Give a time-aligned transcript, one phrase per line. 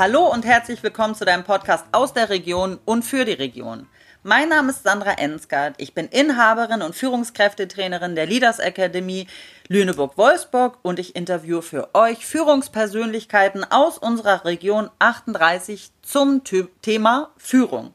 [0.00, 3.86] Hallo und herzlich willkommen zu deinem Podcast aus der Region und für die Region.
[4.22, 5.74] Mein Name ist Sandra Ensgard.
[5.76, 9.26] Ich bin Inhaberin und Führungskräftetrainerin der Leaders Academy
[9.68, 16.44] Lüneburg-Wolfsburg und ich interviewe für euch Führungspersönlichkeiten aus unserer Region 38 zum
[16.80, 17.92] Thema Führung.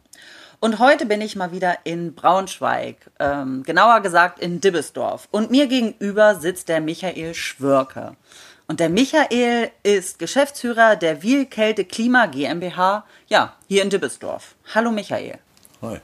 [0.60, 5.28] Und heute bin ich mal wieder in Braunschweig, ähm, genauer gesagt in Dibbesdorf.
[5.32, 8.16] Und mir gegenüber sitzt der Michael Schwörke.
[8.68, 14.56] Und der Michael ist Geschäftsführer der Wielkälte Klima GmbH, ja, hier in Dibbesdorf.
[14.74, 15.38] Hallo Michael.
[15.84, 16.00] Hi.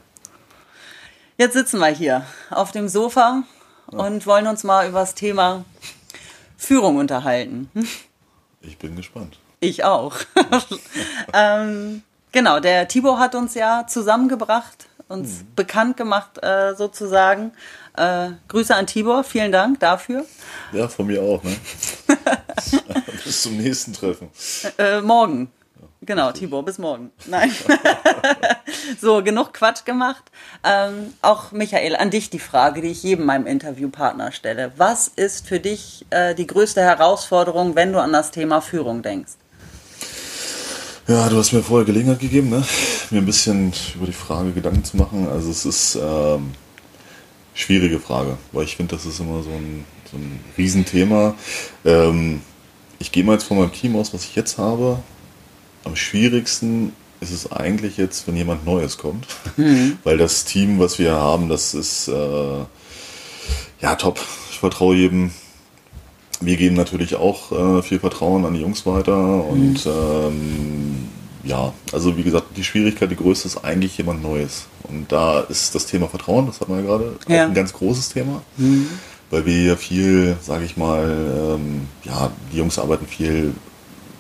[1.38, 3.42] Jetzt sitzen wir hier auf dem Sofa
[3.92, 3.98] ja.
[3.98, 5.66] und wollen uns mal über das Thema
[6.56, 7.72] Führung unterhalten.
[8.62, 9.40] Ich bin gespannt.
[9.59, 10.18] Ich auch.
[11.34, 15.48] ähm, genau, der Tibor hat uns ja zusammengebracht, uns hm.
[15.56, 17.54] bekannt gemacht äh, sozusagen.
[17.98, 20.25] Äh, Grüße an Tibor, vielen Dank dafür.
[20.72, 21.42] Ja, von mir auch.
[21.44, 21.56] Ne?
[23.23, 24.30] Bis zum nächsten Treffen.
[24.77, 25.52] Äh, morgen.
[26.03, 27.11] Genau, Tibor, bis morgen.
[27.28, 27.52] Nein.
[29.02, 30.23] so, genug Quatsch gemacht.
[30.63, 34.72] Ähm, auch Michael, an dich die Frage, die ich jedem meinem Interviewpartner stelle.
[34.78, 39.33] Was ist für dich äh, die größte Herausforderung, wenn du an das Thema Führung denkst?
[41.08, 42.63] Ja, du hast mir vorher Gelegenheit gegeben, ne?
[43.11, 45.28] mir ein bisschen über die Frage Gedanken zu machen.
[45.28, 46.52] Also es ist ähm,
[47.53, 51.36] schwierige Frage, weil ich finde, das ist immer so ein, so ein Riesenthema.
[51.86, 52.42] Ähm,
[53.00, 55.00] ich gehe mal jetzt von meinem Team aus, was ich jetzt habe.
[55.84, 59.98] Am schwierigsten ist es eigentlich jetzt, wenn jemand Neues kommt, mhm.
[60.03, 62.59] weil das Team, was wir haben, das ist äh,
[63.81, 64.20] ja top.
[64.52, 65.31] Ich vertraue jedem.
[66.40, 69.92] Wir geben natürlich auch äh, viel Vertrauen an die Jungs weiter und mhm.
[69.92, 71.08] ähm,
[71.44, 74.66] ja, also wie gesagt, die Schwierigkeit, die größte ist eigentlich jemand Neues.
[74.84, 77.46] Und da ist das Thema Vertrauen, das hat man ja gerade, ja.
[77.46, 78.42] ein ganz großes Thema.
[78.58, 78.90] Mhm.
[79.32, 83.54] Weil wir ja viel, sage ich mal, ähm, ja, die Jungs arbeiten viel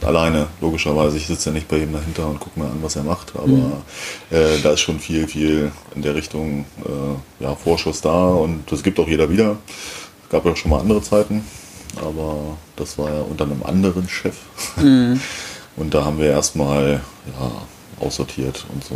[0.01, 1.17] alleine, logischerweise.
[1.17, 3.33] Ich sitze ja nicht bei ihm dahinter und gucke mir an, was er macht.
[3.35, 3.73] Aber mhm.
[4.31, 8.83] äh, da ist schon viel, viel in der Richtung äh, ja, Vorschuss da und das
[8.83, 9.57] gibt auch jeder wieder.
[10.23, 11.43] Es gab ja schon mal andere Zeiten,
[11.97, 14.37] aber das war ja unter einem anderen Chef.
[14.77, 15.19] Mhm.
[15.77, 17.51] Und da haben wir erstmal ja,
[18.01, 18.95] aussortiert und so.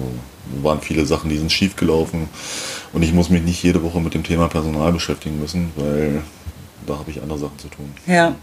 [0.61, 2.29] waren viele Sachen, die sind schief gelaufen.
[2.93, 6.21] Und ich muss mich nicht jede Woche mit dem Thema Personal beschäftigen müssen, weil
[6.85, 7.93] da habe ich andere Sachen zu tun.
[8.05, 8.35] Ja,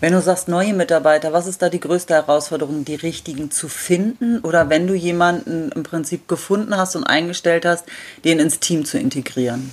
[0.00, 4.40] wenn du sagst neue Mitarbeiter, was ist da die größte Herausforderung, die richtigen zu finden?
[4.40, 7.84] Oder wenn du jemanden im Prinzip gefunden hast und eingestellt hast,
[8.24, 9.70] den ins Team zu integrieren?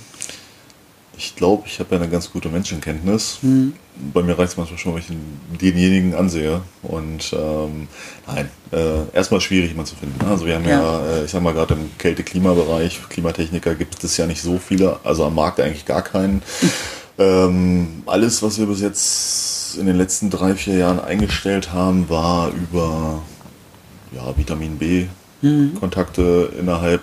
[1.16, 3.38] Ich glaube, ich habe ja eine ganz gute Menschenkenntnis.
[3.42, 3.74] Mhm.
[4.14, 6.62] Bei mir reicht es manchmal schon, wenn ich denjenigen ansehe.
[6.82, 7.88] Und ähm,
[8.26, 10.24] nein, äh, erstmal schwierig, jemanden zu finden.
[10.24, 14.16] Also wir haben ja, ja äh, ich sag mal gerade im Kälte-Klimabereich, Klimatechniker gibt es
[14.16, 16.42] ja nicht so viele, also am Markt eigentlich gar keinen.
[17.18, 22.50] ähm, alles, was wir bis jetzt in den letzten drei, vier Jahren eingestellt haben, war
[22.50, 23.22] über
[24.12, 25.06] ja, Vitamin B,
[25.42, 25.74] mhm.
[25.78, 27.02] Kontakte innerhalb,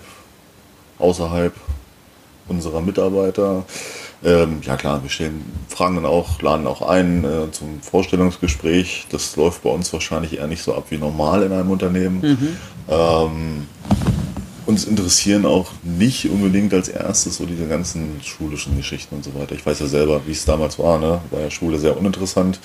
[0.98, 1.54] außerhalb
[2.48, 3.64] unserer Mitarbeiter.
[4.24, 9.08] Ähm, ja klar, wir stellen, fragen dann auch, laden auch ein äh, zum Vorstellungsgespräch.
[9.10, 12.22] Das läuft bei uns wahrscheinlich eher nicht so ab wie normal in einem Unternehmen.
[12.22, 12.58] Mhm.
[12.90, 13.68] Ähm,
[14.70, 19.56] uns interessieren auch nicht unbedingt als erstes so diese ganzen schulischen Geschichten und so weiter.
[19.56, 21.00] Ich weiß ja selber, wie es damals war.
[21.00, 21.22] Ne?
[21.32, 22.60] War ja Schule sehr uninteressant.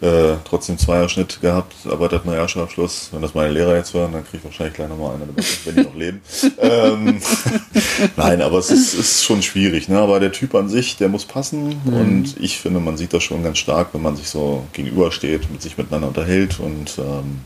[0.00, 3.10] Äh, trotzdem Zweierschnitt gehabt, erweitert Realschulabschluss.
[3.12, 5.28] Wenn das meine Lehrer jetzt hören, dann kriege ich wahrscheinlich gleich nochmal eine
[5.64, 6.20] wenn die noch leben.
[6.58, 7.20] ähm,
[8.16, 9.88] Nein, aber es ist, ist schon schwierig.
[9.88, 10.00] Ne?
[10.00, 11.80] Aber der Typ an sich, der muss passen.
[11.84, 11.94] Mhm.
[11.94, 15.62] Und ich finde, man sieht das schon ganz stark, wenn man sich so gegenübersteht, mit
[15.62, 17.42] sich miteinander unterhält und ähm,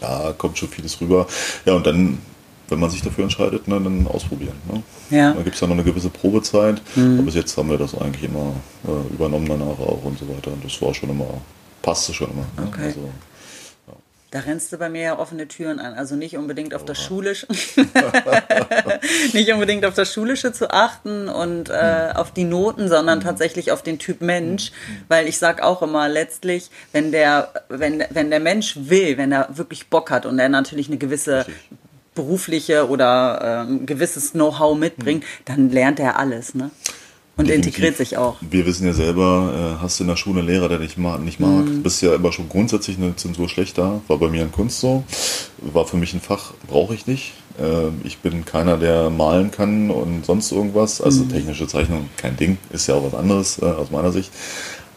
[0.00, 1.26] ja, kommt schon vieles rüber.
[1.64, 2.18] Ja, und dann
[2.72, 4.54] wenn man sich dafür entscheidet, ne, dann ausprobieren.
[4.70, 4.82] Ne?
[5.10, 5.32] Ja.
[5.32, 7.18] Da gibt es ja noch eine gewisse Probezeit, mhm.
[7.18, 10.52] aber bis jetzt haben wir das eigentlich immer äh, übernommen danach auch und so weiter.
[10.52, 11.28] Und das war schon immer,
[11.82, 12.46] passte schon immer.
[12.56, 12.68] Ne?
[12.68, 12.86] Okay.
[12.86, 13.94] Also, ja.
[14.30, 15.92] Da rennst du bei mir ja offene Türen an.
[15.92, 17.46] Also nicht unbedingt auf das Schulische,
[19.34, 22.16] nicht unbedingt auf das Schulische zu achten und äh, mhm.
[22.16, 23.24] auf die Noten, sondern mhm.
[23.24, 24.70] tatsächlich auf den Typ Mensch.
[24.70, 25.04] Mhm.
[25.08, 29.50] Weil ich sag auch immer letztlich, wenn der, wenn, wenn der Mensch will, wenn er
[29.52, 31.81] wirklich Bock hat und er natürlich eine gewisse Richtig
[32.14, 35.44] berufliche oder ähm, gewisses Know-how mitbringt, mhm.
[35.44, 36.54] dann lernt er alles.
[36.54, 36.70] Ne?
[37.34, 37.74] Und Definitiv.
[37.74, 38.36] integriert sich auch.
[38.42, 41.20] Wir wissen ja selber, äh, hast du in der Schule einen Lehrer, der dich mag,
[41.22, 41.82] nicht mag, mhm.
[41.82, 44.02] bist ja immer schon grundsätzlich eine Zensur schlechter.
[44.06, 45.04] War bei mir in Kunst so.
[45.58, 47.32] War für mich ein Fach, brauche ich nicht.
[47.58, 51.00] Äh, ich bin keiner, der malen kann und sonst irgendwas.
[51.00, 51.30] Also mhm.
[51.30, 54.30] technische Zeichnung, kein Ding, ist ja auch was anderes äh, aus meiner Sicht.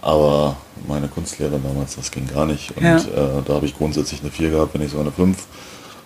[0.02, 0.58] Aber
[0.88, 2.76] meine Kunstlehrer damals, das ging gar nicht.
[2.76, 2.98] Und ja.
[2.98, 5.38] äh, da habe ich grundsätzlich eine 4 gehabt, wenn nicht sogar eine 5.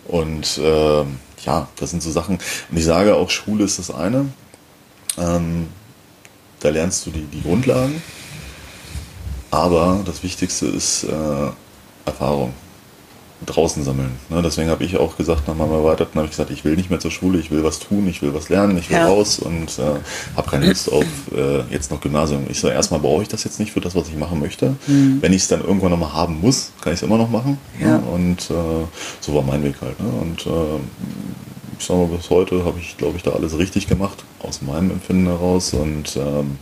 [0.10, 1.04] Und äh,
[1.46, 2.40] ja, das sind so Sachen.
[2.72, 4.26] Und ich sage auch, Schule ist das eine.
[5.18, 5.68] Ähm,
[6.60, 8.02] da lernst du die, die Grundlagen.
[9.52, 11.52] Aber das Wichtigste ist äh,
[12.06, 12.54] Erfahrung.
[13.46, 14.12] Draußen sammeln.
[14.30, 14.42] Ne?
[14.42, 17.00] Deswegen habe ich auch gesagt, nach meinem Erweiterten habe ich gesagt, ich will nicht mehr
[17.00, 19.08] zur Schule, ich will was tun, ich will was lernen, ich will ja.
[19.08, 20.00] raus und äh,
[20.36, 21.06] habe keine Lust auf
[21.36, 22.46] äh, jetzt noch Gymnasium.
[22.50, 24.76] Ich so, erstmal brauche ich das jetzt nicht für das, was ich machen möchte.
[24.88, 25.20] Mhm.
[25.22, 27.58] Wenn ich es dann irgendwann nochmal haben muss, kann ich es immer noch machen.
[27.80, 27.86] Ne?
[27.86, 27.98] Ja.
[27.98, 28.04] Ne?
[28.14, 28.86] Und äh,
[29.22, 30.00] so war mein Weg halt.
[30.00, 30.10] Ne?
[30.22, 30.80] Und äh,
[31.80, 34.92] ich sage mal, bis heute habe ich, glaube ich, da alles richtig gemacht, aus meinem
[34.92, 35.74] Empfinden heraus.
[35.74, 36.58] Und ähm,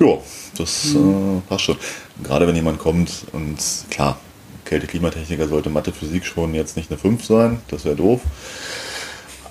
[0.00, 0.18] ja,
[0.58, 1.42] das mhm.
[1.48, 1.76] passt schon.
[2.24, 3.58] Gerade wenn jemand kommt und
[3.90, 4.18] klar,
[4.66, 8.20] Kälte-Klimatechniker sollte Mathe, Physik schon jetzt nicht eine 5 sein, das wäre doof.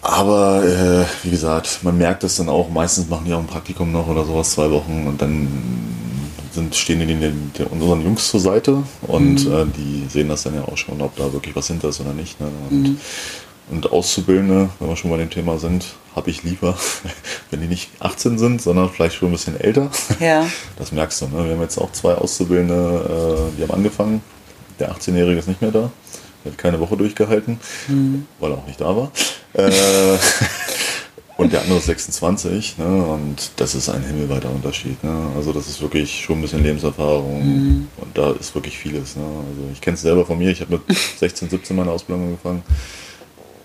[0.06, 3.92] Aber äh, wie gesagt, man merkt das dann auch, meistens machen die auch ein Praktikum
[3.92, 5.48] noch oder sowas, zwei Wochen und dann
[6.52, 9.54] sind, stehen die den, den, unseren Jungs zur Seite und mhm.
[9.54, 12.14] äh, die sehen das dann ja auch schon, ob da wirklich was hinter ist oder
[12.14, 12.40] nicht.
[12.40, 12.48] Ne?
[12.70, 12.98] Und, mhm.
[13.72, 15.86] und Auszubildende, wenn wir schon bei dem Thema sind,
[16.16, 16.78] habe ich lieber,
[17.50, 19.90] wenn die nicht 18 sind, sondern vielleicht schon ein bisschen älter.
[20.20, 20.46] Ja.
[20.78, 21.26] Das merkst du.
[21.30, 21.46] Ne?
[21.46, 24.22] Wir haben jetzt auch zwei Auszubildende, äh, die haben angefangen
[24.80, 25.92] der 18-Jährige ist nicht mehr da.
[26.44, 28.28] Er hat keine Woche durchgehalten, mhm.
[28.40, 29.12] weil er auch nicht da war.
[29.54, 30.18] Äh,
[31.38, 32.78] und der andere ist 26.
[32.78, 32.86] Ne?
[32.86, 35.04] Und das ist ein himmelweiter Unterschied.
[35.04, 35.30] Ne?
[35.36, 37.44] Also das ist wirklich schon ein bisschen Lebenserfahrung.
[37.44, 37.88] Mhm.
[37.98, 39.16] Und da ist wirklich vieles.
[39.16, 39.24] Ne?
[39.24, 40.52] Also ich kenne es selber von mir.
[40.52, 42.64] Ich habe mit 16, 17 meine Ausbildung angefangen.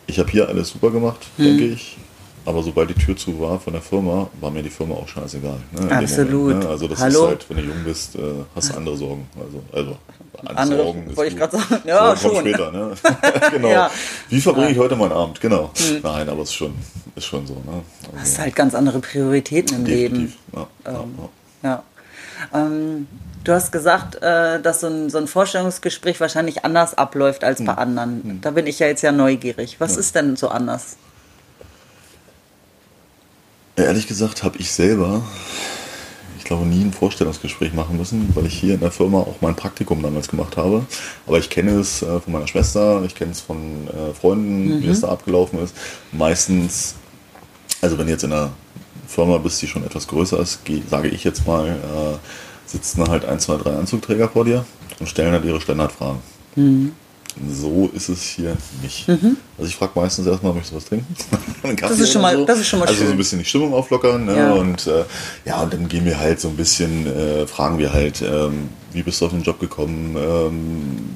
[0.06, 1.44] Ich habe hier alles super gemacht, mhm.
[1.44, 1.98] denke ich.
[2.46, 5.58] Aber sobald die Tür zu war von der Firma, war mir die Firma auch scheißegal.
[5.72, 6.32] Ne, Absolut.
[6.32, 6.68] Moment, ne?
[6.70, 7.24] Also das Hallo?
[7.24, 8.20] ist halt, wenn du jung bist, äh,
[8.54, 9.28] hast du andere Sorgen.
[9.38, 9.96] Also, also
[10.46, 11.82] andere Sorgen wollte ich gerade sagen.
[11.84, 12.40] Ja, so, schon.
[12.40, 12.92] später, ne?
[13.50, 13.68] genau.
[13.68, 13.90] Ja.
[14.28, 15.40] Wie verbringe ich heute meinen Abend?
[15.40, 15.70] Genau.
[15.76, 16.00] Hm.
[16.02, 16.74] Nein, aber es ist schon,
[17.14, 17.54] ist schon so.
[17.54, 17.82] Ne?
[18.12, 20.34] Also, hast halt ganz andere Prioritäten im Leben.
[20.54, 20.66] Ja.
[20.86, 21.18] Ähm,
[21.62, 21.82] ja.
[22.54, 23.06] Ähm,
[23.44, 27.72] du hast gesagt, äh, dass so ein, so ein, Vorstellungsgespräch wahrscheinlich anders abläuft als bei
[27.72, 27.78] hm.
[27.78, 28.22] anderen.
[28.22, 28.40] Hm.
[28.40, 29.76] Da bin ich ja jetzt ja neugierig.
[29.78, 30.96] Was ist denn so anders?
[33.84, 35.22] Ehrlich gesagt habe ich selber,
[36.38, 39.54] ich glaube, nie ein Vorstellungsgespräch machen müssen, weil ich hier in der Firma auch mein
[39.54, 40.84] Praktikum damals gemacht habe.
[41.26, 44.82] Aber ich kenne es äh, von meiner Schwester, ich kenne es von äh, Freunden, mhm.
[44.82, 45.74] wie es da abgelaufen ist.
[46.12, 46.94] Meistens,
[47.80, 48.50] also wenn du jetzt in einer
[49.06, 52.18] Firma bist, die schon etwas größer ist, sage ich jetzt mal, äh,
[52.66, 54.64] sitzen halt ein, zwei, drei Anzugträger vor dir
[54.98, 56.20] und stellen halt ihre Standardfragen.
[56.56, 56.92] Mhm.
[57.48, 59.08] So ist es hier nicht.
[59.08, 59.36] Mhm.
[59.56, 61.14] Also ich frage meistens erstmal, möchtest du was trinken?
[61.80, 62.44] das, ist schon mal, so.
[62.44, 63.06] das ist schon mal also schön.
[63.06, 64.26] so ein bisschen die Stimmung auflockern.
[64.26, 64.36] Ne?
[64.36, 64.52] Ja.
[64.52, 65.04] Und äh,
[65.44, 69.02] ja, und dann gehen wir halt so ein bisschen, äh, fragen wir halt, ähm, wie
[69.02, 70.16] bist du auf den Job gekommen?
[70.16, 71.10] Ähm,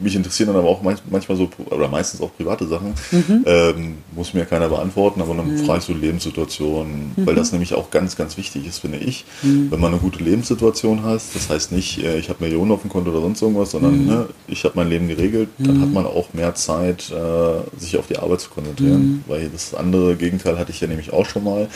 [0.00, 2.94] mich interessieren dann aber auch manchmal so, oder meistens auch private Sachen.
[3.10, 3.44] Mhm.
[3.46, 5.64] Ähm, muss mir keiner beantworten, aber dann mhm.
[5.64, 7.26] fragst du Lebenssituationen, mhm.
[7.26, 9.24] weil das nämlich auch ganz, ganz wichtig ist, finde ich.
[9.42, 9.70] Mhm.
[9.70, 12.90] Wenn man eine gute Lebenssituation hat, das heißt nicht, äh, ich habe Millionen auf dem
[12.90, 14.06] Konto oder sonst irgendwas, sondern mhm.
[14.06, 15.82] ne, ich habe mein Leben geregelt, dann mhm.
[15.82, 19.24] hat man auch mehr Zeit, äh, sich auf die Arbeit zu konzentrieren.
[19.26, 21.68] Weil das andere Gegenteil hatte ich ja nämlich auch schon mal.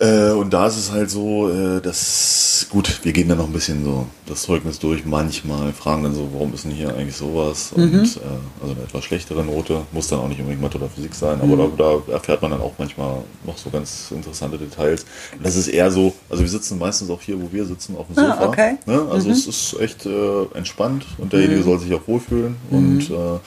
[0.00, 3.52] Äh, und da ist es halt so, äh, dass, gut, wir gehen dann noch ein
[3.52, 7.72] bisschen so das Zeugnis durch, manchmal fragen dann so, warum ist denn hier eigentlich sowas?
[7.76, 7.82] Mhm.
[7.82, 8.20] Und äh,
[8.62, 11.68] also eine etwas schlechtere Note, muss dann auch nicht unbedingt Mathe oder Physik sein, aber
[11.68, 11.76] mhm.
[11.76, 15.04] da, da, erfährt man dann auch manchmal noch so ganz interessante Details.
[15.36, 18.06] Und das ist eher so, also wir sitzen meistens auch hier, wo wir sitzen, auf
[18.06, 18.44] dem ah, Sofa.
[18.44, 18.78] Ah, okay.
[18.86, 19.06] ne?
[19.10, 19.34] Also mhm.
[19.34, 21.64] es ist echt äh, entspannt und derjenige mhm.
[21.64, 23.14] soll sich auch wohlfühlen und mhm.
[23.14, 23.38] äh,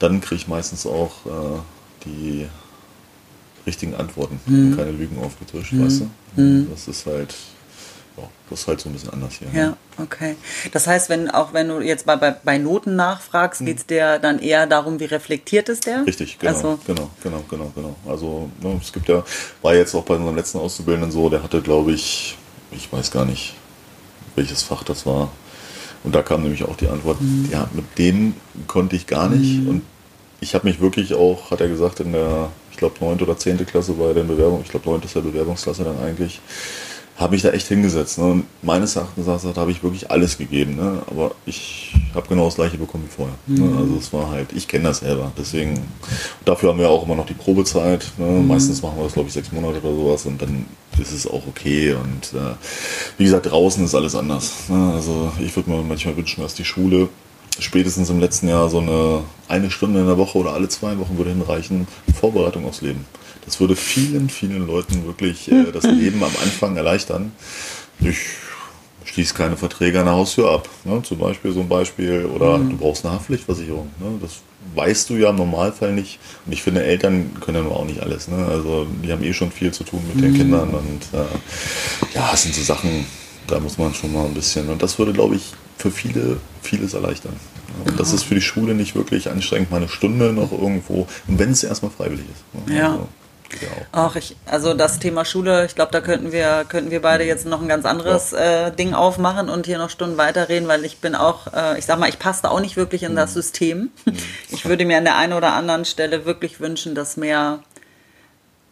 [0.00, 1.60] dann kriege ich meistens auch äh,
[2.04, 2.46] die
[3.66, 4.72] richtigen Antworten mhm.
[4.72, 5.84] und keine Lügen aufgetischt, mhm.
[5.84, 6.40] weißt du?
[6.40, 6.68] Mhm.
[6.70, 7.34] Das ist halt,
[8.16, 9.48] ja, das ist halt so ein bisschen anders hier.
[9.52, 9.76] Ja, ne?
[9.98, 10.36] okay.
[10.72, 13.66] Das heißt, wenn auch wenn du jetzt bei, bei, bei Noten nachfragst, mhm.
[13.66, 16.06] geht es dir dann eher darum, wie reflektiert ist der?
[16.06, 17.96] Richtig, genau, also, genau, genau, genau, genau.
[18.06, 19.24] Also ne, es gibt ja,
[19.62, 22.36] war jetzt auch bei unserem letzten Auszubildenden so, der hatte, glaube ich,
[22.70, 23.54] ich weiß gar nicht,
[24.36, 25.30] welches Fach das war.
[26.02, 27.48] Und da kam nämlich auch die Antwort, mhm.
[27.50, 28.34] ja, mit dem
[28.66, 29.62] konnte ich gar nicht.
[29.62, 29.68] Mhm.
[29.68, 29.82] Und
[30.40, 33.20] ich habe mich wirklich auch, hat er gesagt, in der ich glaube 9.
[33.20, 33.64] oder 10.
[33.66, 35.02] Klasse bei der Bewerbung, ich glaube 9.
[35.02, 36.40] ist der Bewerbungsklasse dann eigentlich,
[37.16, 38.18] habe ich da echt hingesetzt.
[38.18, 38.24] Ne?
[38.24, 40.74] Und meines Erachtens habe ich wirklich alles gegeben.
[40.74, 41.00] Ne?
[41.06, 43.36] Aber ich habe genau das gleiche bekommen wie vorher.
[43.46, 43.60] Ne?
[43.60, 43.70] Mhm.
[43.70, 43.78] Ne?
[43.78, 45.30] Also es war halt, ich kenne das selber.
[45.38, 45.80] Deswegen,
[46.44, 48.10] dafür haben wir auch immer noch die Probezeit.
[48.18, 48.26] Ne?
[48.26, 48.48] Mhm.
[48.48, 50.66] Meistens machen wir das, glaube ich, sechs Monate oder sowas und dann
[51.00, 51.92] ist es auch okay.
[51.92, 52.54] Und äh,
[53.18, 54.68] wie gesagt, draußen ist alles anders.
[54.68, 54.94] Ne?
[54.94, 57.08] Also ich würde mir manchmal wünschen, dass die Schule
[57.58, 61.18] spätestens im letzten Jahr so eine eine Stunde in der Woche oder alle zwei Wochen
[61.18, 61.86] würde hinreichen,
[62.18, 63.04] Vorbereitung aufs Leben.
[63.44, 67.32] Das würde vielen, vielen Leuten wirklich äh, das Leben am Anfang erleichtern.
[68.00, 68.16] Ich
[69.04, 70.68] schließe keine Verträge an der Haustür ab.
[70.84, 71.02] Ne?
[71.02, 72.24] Zum Beispiel so ein Beispiel.
[72.24, 72.70] Oder mhm.
[72.70, 73.88] du brauchst eine Haftpflichtversicherung.
[74.00, 74.18] Ne?
[74.20, 74.40] Das
[74.74, 76.18] weißt du ja im Normalfall nicht.
[76.46, 78.28] Und ich finde, Eltern können ja nur auch nicht alles.
[78.28, 78.46] Ne?
[78.46, 80.22] Also die haben eh schon viel zu tun mit mhm.
[80.22, 80.70] den Kindern.
[80.70, 83.06] Und äh, ja, es sind so Sachen,
[83.46, 84.68] da muss man schon mal ein bisschen.
[84.70, 87.34] Und das würde, glaube ich, für viele vieles erleichtern.
[87.84, 91.38] Und das ist für die Schule nicht wirklich anstrengend, mal eine Stunde noch irgendwo, und
[91.38, 92.72] wenn es erstmal freiwillig ist.
[92.72, 92.92] Ja.
[92.92, 93.08] Also,
[93.60, 97.24] Ja Ach, ich, also das Thema Schule, ich glaube, da könnten wir, könnten wir beide
[97.24, 98.66] jetzt noch ein ganz anderes ja.
[98.66, 101.98] äh, Ding aufmachen und hier noch Stunden weiterreden, weil ich bin auch, äh, ich sag
[101.98, 103.16] mal, ich passe auch nicht wirklich in mhm.
[103.16, 103.90] das System.
[104.04, 104.16] Mhm.
[104.50, 107.60] Ich würde mir an der einen oder anderen Stelle wirklich wünschen, dass mehr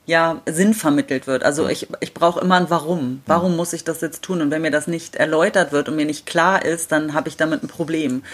[0.04, 1.44] ja, Sinn vermittelt wird.
[1.44, 3.23] Also ich, ich brauche immer ein Warum.
[3.26, 4.42] Warum muss ich das jetzt tun?
[4.42, 7.37] Und wenn mir das nicht erläutert wird und mir nicht klar ist, dann habe ich
[7.37, 8.25] damit ein Problem.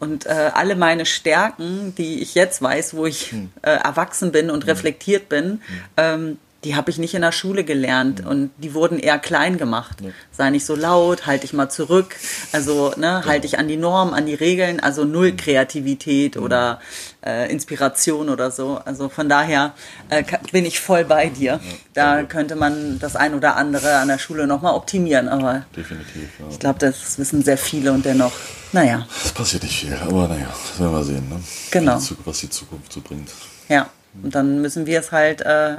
[0.00, 3.50] Und äh, alle meine Stärken, die ich jetzt weiß, wo ich hm.
[3.62, 4.70] äh, erwachsen bin und hm.
[4.70, 5.60] reflektiert bin, hm.
[5.96, 10.00] ähm, die habe ich nicht in der Schule gelernt und die wurden eher klein gemacht.
[10.00, 10.10] Ja.
[10.30, 12.16] Sei nicht so laut, halte ich mal zurück,
[12.52, 16.42] also ne, halte ich an die Norm, an die Regeln, also null Kreativität mhm.
[16.42, 16.80] oder
[17.24, 18.80] äh, Inspiration oder so.
[18.84, 19.74] Also von daher
[20.08, 21.60] äh, bin ich voll bei dir.
[21.94, 26.28] Da könnte man das ein oder andere an der Schule nochmal optimieren, aber definitiv.
[26.38, 26.46] Ja.
[26.50, 28.32] Ich glaube, das wissen sehr viele und dennoch,
[28.72, 29.06] naja.
[29.24, 31.42] Es passiert nicht viel, aber naja, das werden wir sehen, ne?
[31.70, 32.00] Genau.
[32.24, 33.30] Was die Zukunft so bringt.
[33.68, 33.90] Ja.
[34.22, 35.76] Und dann müssen wir es halt äh,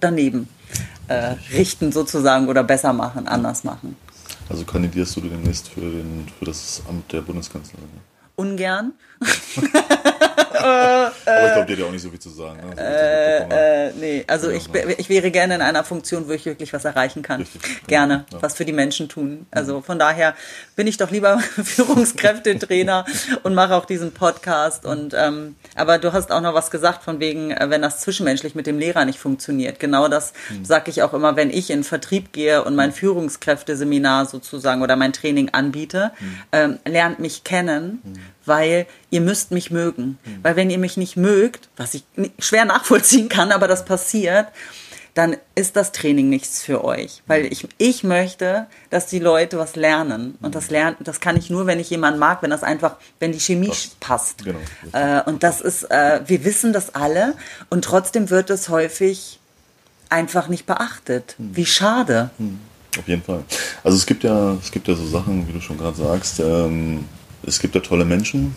[0.00, 0.48] daneben
[1.08, 3.96] äh, richten sozusagen oder besser machen, anders machen.
[4.48, 7.88] Also kandidierst du demnächst für, den, für das Amt der Bundeskanzlerin?
[8.36, 8.92] Ungern.
[11.26, 12.60] Aber ich glaube, die hat ja auch nicht so viel zu sagen.
[12.68, 12.74] Ne?
[12.78, 14.68] Äh, äh, nee, also ich,
[14.98, 17.40] ich wäre gerne in einer Funktion, wo ich wirklich was erreichen kann.
[17.40, 17.86] Richtig.
[17.86, 18.42] Gerne, ja.
[18.42, 19.46] was für die Menschen tun.
[19.50, 20.34] Also von daher
[20.76, 23.04] bin ich doch lieber Führungskräftetrainer
[23.42, 24.84] und mache auch diesen Podcast.
[24.84, 28.54] Und ähm, aber du hast auch noch was gesagt von wegen, äh, wenn das zwischenmenschlich
[28.54, 29.80] mit dem Lehrer nicht funktioniert.
[29.80, 30.64] Genau das hm.
[30.64, 35.12] sage ich auch immer, wenn ich in Vertrieb gehe und mein Führungskräfteseminar sozusagen oder mein
[35.12, 36.38] Training anbiete, hm.
[36.52, 38.14] ähm, lernt mich kennen, hm.
[38.46, 40.18] Weil ihr müsst mich mögen.
[40.24, 40.38] Hm.
[40.42, 42.04] Weil wenn ihr mich nicht mögt, was ich
[42.38, 44.48] schwer nachvollziehen kann, aber das passiert,
[45.14, 47.22] dann ist das Training nichts für euch.
[47.26, 47.52] Weil hm.
[47.52, 50.36] ich, ich möchte, dass die Leute was lernen.
[50.42, 53.32] Und das lernen, das kann ich nur, wenn ich jemanden mag, wenn das einfach, wenn
[53.32, 54.44] die Chemie das, passt.
[54.44, 54.58] Genau.
[54.92, 57.34] Äh, und das ist, äh, wir wissen das alle
[57.70, 59.40] und trotzdem wird es häufig
[60.10, 61.34] einfach nicht beachtet.
[61.38, 61.56] Hm.
[61.56, 62.30] Wie schade.
[62.38, 62.60] Hm.
[62.98, 63.44] Auf jeden Fall.
[63.84, 67.04] Also es gibt ja, es gibt ja so Sachen, wie du schon gerade sagst, ähm,
[67.46, 68.56] es gibt ja tolle Menschen,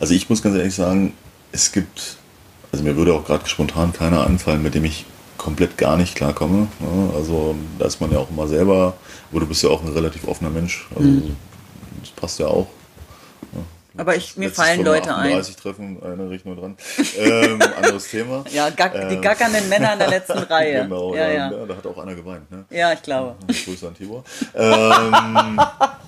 [0.00, 1.14] also ich muss ganz ehrlich sagen,
[1.52, 2.16] es gibt,
[2.72, 5.06] also mir würde auch gerade spontan keiner anfallen, mit dem ich
[5.38, 6.68] komplett gar nicht klarkomme.
[7.14, 8.94] Also da ist man ja auch immer selber,
[9.30, 10.86] aber du bist ja auch ein relativ offener Mensch.
[10.94, 11.36] Also mhm.
[12.00, 12.66] das passt ja auch.
[13.96, 15.34] Aber ich, mir fallen Leute ein.
[15.34, 16.76] 30 Treffen, erinnere ich nur dran.
[17.16, 18.44] ähm, anderes Thema.
[18.52, 20.82] Ja, gack, die ähm, gackernden Männer in der letzten Reihe.
[20.82, 21.50] Genau, ja, ja.
[21.52, 22.50] ja, da hat auch einer geweint.
[22.50, 22.64] Ne?
[22.70, 23.36] Ja, ich glaube.
[23.46, 24.24] Grüße an Tibor.
[24.54, 25.60] Ähm,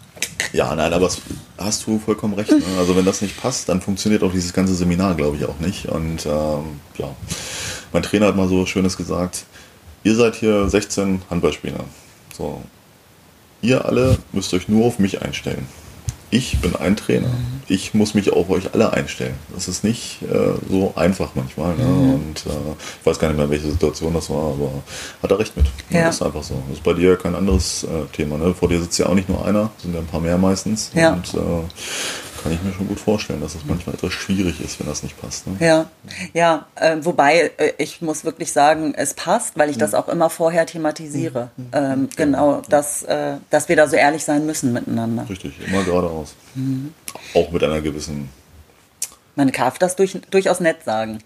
[0.53, 1.09] ja, nein, aber
[1.59, 2.51] hast du vollkommen recht.
[2.51, 2.63] Ne?
[2.79, 5.87] Also wenn das nicht passt, dann funktioniert auch dieses ganze Seminar, glaube ich, auch nicht.
[5.87, 7.15] Und ähm, ja,
[7.93, 9.45] mein Trainer hat mal so Schönes gesagt,
[10.05, 11.85] ihr seid hier 16 Handballspieler.
[12.37, 12.63] So,
[13.63, 15.67] ihr alle müsst euch nur auf mich einstellen
[16.31, 17.29] ich bin ein Trainer.
[17.29, 17.63] Mhm.
[17.69, 19.35] Ich muss mich auf euch alle einstellen.
[19.55, 21.77] Das ist nicht äh, so einfach manchmal.
[21.77, 21.85] Ne?
[21.85, 22.15] Mhm.
[22.15, 24.71] Und äh, ich weiß gar nicht mehr, welche Situation das war, aber
[25.23, 25.67] hat er recht mit.
[25.91, 26.07] Ja.
[26.07, 26.55] Das ist einfach so.
[26.69, 28.39] Das ist bei dir kein anderes äh, Thema.
[28.39, 28.55] Ne?
[28.55, 30.91] Vor dir sitzt ja auch nicht nur einer, sind ja ein paar mehr meistens.
[30.95, 31.13] Ja.
[31.13, 31.39] Und äh,
[32.47, 35.21] kann ich mir schon gut vorstellen, dass es manchmal etwas schwierig ist, wenn das nicht
[35.21, 35.49] passt.
[35.49, 35.57] Ne?
[35.59, 35.91] Ja,
[36.33, 36.67] ja.
[36.77, 39.99] Äh, wobei äh, ich muss wirklich sagen, es passt, weil ich das mhm.
[39.99, 41.51] auch immer vorher thematisiere.
[41.57, 41.67] Mhm.
[41.73, 45.29] Ähm, genau, dass, äh, dass wir da so ehrlich sein müssen miteinander.
[45.29, 46.37] Richtig, immer geradeaus.
[46.55, 46.95] Mhm.
[47.35, 48.29] Auch mit einer gewissen
[49.35, 51.19] man darf das durch, durchaus nett sagen.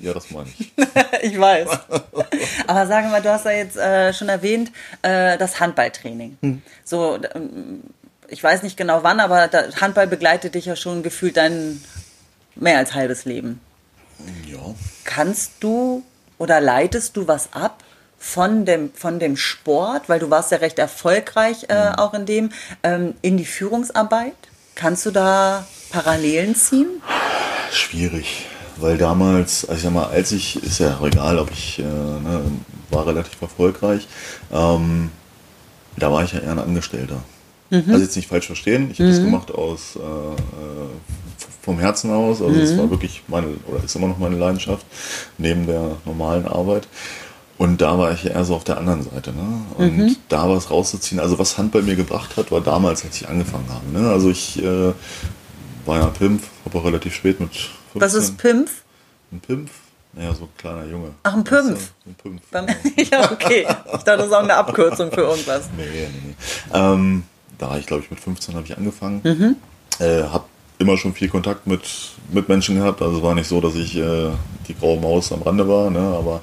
[0.00, 0.72] Ja, das meine ich.
[1.22, 1.68] ich weiß.
[2.66, 4.72] Aber sagen wir, du hast ja jetzt äh, schon erwähnt,
[5.02, 6.38] äh, das Handballtraining.
[6.40, 6.62] Hm.
[6.84, 7.82] So, ähm,
[8.30, 11.82] ich weiß nicht genau wann, aber Handball begleitet dich ja schon gefühlt dein
[12.54, 13.60] mehr als halbes Leben.
[14.46, 14.74] Ja.
[15.04, 16.04] Kannst du
[16.38, 17.82] oder leitest du was ab
[18.18, 21.94] von dem, von dem Sport, weil du warst ja recht erfolgreich äh, mhm.
[21.96, 22.50] auch in dem,
[22.82, 24.34] ähm, in die Führungsarbeit?
[24.74, 27.02] Kannst du da Parallelen ziehen?
[27.72, 28.46] Schwierig,
[28.76, 32.42] weil damals, also ich sag mal, als ich, ist ja egal, ob ich, äh, ne,
[32.90, 34.06] war relativ erfolgreich,
[34.52, 35.10] ähm,
[35.96, 37.22] da war ich ja eher ein Angestellter.
[37.70, 37.84] Mhm.
[37.88, 39.14] Also jetzt nicht falsch verstehen, ich habe mhm.
[39.14, 40.88] das gemacht aus äh, äh
[41.62, 42.42] vom Herzen aus.
[42.42, 42.78] Also es mhm.
[42.78, 44.84] war wirklich meine, oder ist immer noch meine Leidenschaft,
[45.38, 46.88] neben der normalen Arbeit.
[47.58, 49.32] Und da war ich eher so auf der anderen Seite.
[49.32, 49.60] Ne?
[49.76, 50.16] Und mhm.
[50.28, 53.86] da was rauszuziehen, also was Handball mir gebracht hat, war damals, als ich angefangen habe.
[53.92, 54.10] Ne?
[54.10, 54.92] Also ich äh,
[55.84, 58.00] war ja Pimpf, habe auch relativ spät mit 15.
[58.00, 58.82] Was ist Pimpf?
[59.30, 59.70] Ein Pimpf?
[60.12, 61.10] Naja, so ein kleiner Junge.
[61.22, 61.92] Ach, ein Pimpf?
[62.06, 62.42] ein Pimpf.
[63.12, 63.66] ja, okay.
[63.68, 65.68] Ich dachte, das ist auch eine Abkürzung für irgendwas.
[65.76, 66.34] Nee, nee, nee.
[66.72, 67.22] Ähm,
[67.60, 69.20] da ich glaube ich mit 15 habe ich angefangen.
[69.22, 69.56] Mhm.
[69.98, 70.44] Äh, habe
[70.80, 71.82] immer schon viel Kontakt mit,
[72.32, 73.02] mit Menschen gehabt.
[73.02, 74.30] Also es war nicht so, dass ich äh,
[74.66, 76.00] die graue Maus am Rande war, ne?
[76.00, 76.40] aber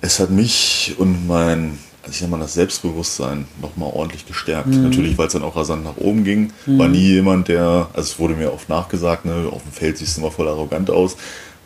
[0.00, 4.66] es hat mich und mein, also ich sag mal, das Selbstbewusstsein nochmal ordentlich gestärkt.
[4.66, 4.82] Mhm.
[4.82, 6.52] Natürlich, weil es dann auch rasant nach oben ging.
[6.66, 6.78] Mhm.
[6.78, 10.16] War nie jemand, der, also es wurde mir oft nachgesagt, ne, auf dem Feld siehst
[10.16, 11.16] du immer voll arrogant aus.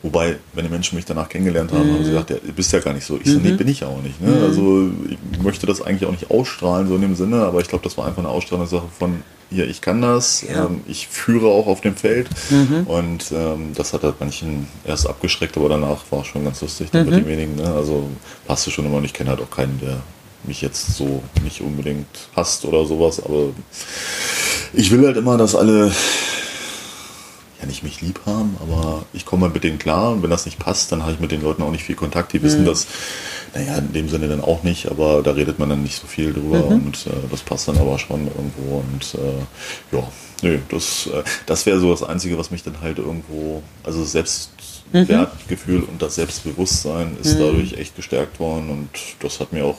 [0.02, 1.94] Wobei, wenn die Menschen mich danach kennengelernt haben, mhm.
[1.94, 3.18] haben sie gesagt, ja, du bist ja gar nicht so.
[3.22, 3.56] Ich so, nee, mhm.
[3.56, 4.20] bin ich auch nicht.
[4.20, 4.30] Ne?
[4.30, 4.44] Mhm.
[4.44, 4.90] Also
[5.32, 7.98] ich möchte das eigentlich auch nicht ausstrahlen, so in dem Sinne, aber ich glaube, das
[7.98, 10.66] war einfach eine Ausstrahlungssache von, hier, ich kann das, ja.
[10.66, 12.86] ähm, ich führe auch auf dem Feld mhm.
[12.86, 16.92] und ähm, das hat halt manchen erst abgeschreckt, aber danach war es schon ganz lustig
[16.92, 17.04] mhm.
[17.06, 17.56] mit demjenigen.
[17.56, 17.72] Ne?
[17.72, 18.08] Also
[18.46, 19.98] passte schon immer und ich kenne halt auch keinen, der
[20.44, 23.48] mich jetzt so nicht unbedingt hasst oder sowas, aber
[24.72, 25.90] ich will halt immer, dass alle
[27.60, 30.46] ja nicht mich lieb haben, aber ich komme mal mit denen klar und wenn das
[30.46, 32.32] nicht passt, dann habe ich mit den Leuten auch nicht viel Kontakt.
[32.32, 32.66] Die wissen mhm.
[32.66, 32.86] das,
[33.54, 36.32] naja, in dem Sinne dann auch nicht, aber da redet man dann nicht so viel
[36.32, 36.86] drüber mhm.
[36.86, 40.08] und äh, das passt dann aber schon irgendwo und äh, ja,
[40.42, 45.80] nö, das, äh, das wäre so das Einzige, was mich dann halt irgendwo, also Selbstwertgefühl
[45.80, 45.88] mhm.
[45.88, 47.40] und das Selbstbewusstsein ist mhm.
[47.40, 49.78] dadurch echt gestärkt worden und das hat mir auch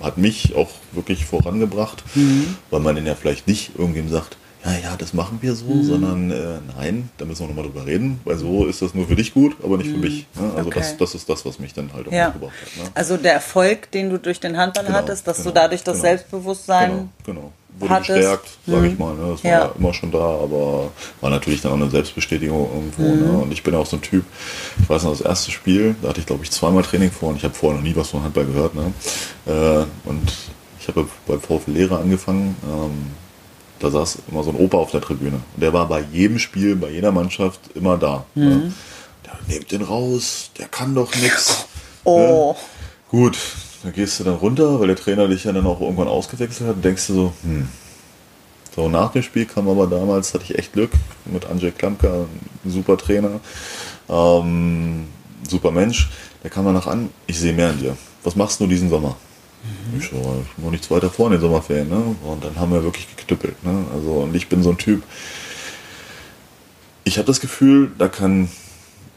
[0.00, 2.56] hat mich auch wirklich vorangebracht, mhm.
[2.70, 5.82] weil man dann ja vielleicht nicht irgendjemand sagt, ja, ja, das machen wir so, mhm.
[5.82, 9.16] sondern äh, nein, da müssen wir nochmal drüber reden, weil so ist das nur für
[9.16, 9.94] dich gut, aber nicht mhm.
[9.94, 10.26] für mich.
[10.34, 10.52] Ne?
[10.54, 10.80] Also okay.
[10.80, 12.28] das, das ist das, was mich dann halt auch ja.
[12.28, 12.84] gebracht hat.
[12.84, 12.90] Ne?
[12.94, 15.94] Also der Erfolg, den du durch den Handball genau, hattest, dass genau, du dadurch das
[15.94, 17.52] genau, Selbstbewusstsein genau, genau.
[17.78, 18.08] wurde hattest.
[18.10, 18.98] gestärkt, sage ich mhm.
[18.98, 19.14] mal.
[19.14, 19.30] Ne?
[19.32, 19.72] Das war ja.
[19.78, 20.90] immer schon da, aber
[21.22, 23.02] war natürlich dann auch eine Selbstbestätigung irgendwo.
[23.02, 23.32] Ne?
[23.32, 23.40] Mhm.
[23.40, 24.26] Und ich bin auch so ein Typ,
[24.78, 27.36] ich weiß noch, das erste Spiel, da hatte ich glaube ich zweimal Training vor und
[27.36, 28.74] ich habe vorher noch nie was von Handball gehört.
[28.74, 28.92] Ne?
[29.46, 30.32] Äh, und
[30.78, 32.56] ich habe beim VfL Lehrer angefangen.
[32.62, 33.29] Ähm,
[33.80, 35.40] da saß immer so ein Opa auf der Tribüne.
[35.54, 38.24] Und der war bei jedem Spiel, bei jeder Mannschaft immer da.
[38.34, 38.44] Mhm.
[38.44, 38.72] Ne?
[39.26, 41.66] Der nimmt den raus, der kann doch nichts.
[42.02, 42.56] Oh.
[42.56, 42.60] Ne?
[43.10, 43.36] Gut,
[43.82, 46.76] dann gehst du dann runter, weil der Trainer dich ja dann auch irgendwann ausgewechselt hat
[46.76, 47.68] und denkst du so, hm.
[48.74, 50.92] So, nach dem Spiel kam aber damals, hatte ich echt Glück
[51.26, 52.24] mit Andrzej Klamka,
[52.64, 53.40] super Trainer,
[54.08, 55.08] ähm,
[55.46, 56.08] super Mensch.
[56.42, 57.96] Der kam danach an, ich sehe mehr in dir.
[58.24, 59.16] Was machst du diesen Sommer?
[59.62, 59.98] Mhm.
[59.98, 62.16] Ich so, noch nichts weiter vor in den Sommerferien, ne?
[62.24, 63.84] Und dann haben wir wirklich geknüppelt, ne?
[63.94, 65.02] Also, und ich bin so ein Typ,
[67.04, 68.48] ich habe das Gefühl, da kann,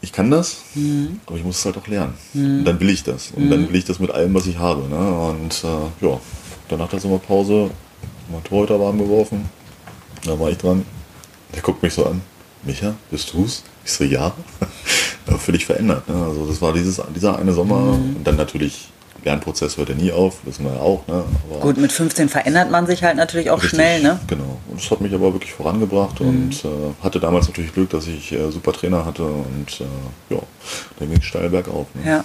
[0.00, 1.20] ich kann das, mhm.
[1.26, 2.14] aber ich muss es halt auch lernen.
[2.32, 2.58] Mhm.
[2.58, 3.32] Und dann will ich das.
[3.34, 3.68] Und dann mhm.
[3.68, 5.28] will ich das mit allem, was ich habe, ne?
[5.30, 6.20] Und äh, ja,
[6.68, 7.70] dann nach der Sommerpause
[8.30, 9.48] mein Torhüter warm geworfen.
[10.24, 10.84] Da war ich dran.
[11.54, 12.22] Der guckt mich so an.
[12.62, 13.62] Micha, bist du's?
[13.84, 14.32] Ich so, ja.
[15.28, 16.08] ja völlig verändert.
[16.08, 16.14] Ne?
[16.14, 17.80] Also das war dieses, dieser eine Sommer.
[17.80, 18.16] Mhm.
[18.16, 18.88] Und dann natürlich
[19.24, 21.06] Lernprozess hört ja nie auf, wissen wir ja auch.
[21.06, 21.24] Ne?
[21.50, 24.02] Aber Gut, mit 15 verändert man sich halt natürlich auch richtig, schnell.
[24.02, 24.20] Ne?
[24.26, 24.58] Genau.
[24.68, 26.28] Und das hat mich aber wirklich vorangebracht mhm.
[26.28, 26.68] und äh,
[27.02, 30.40] hatte damals natürlich Glück, dass ich äh, super Trainer hatte und äh, ja,
[30.98, 31.86] dann ging es steil bergauf.
[31.94, 32.10] Ne?
[32.10, 32.24] Ja.